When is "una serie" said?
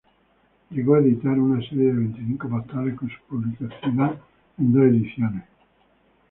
1.39-1.85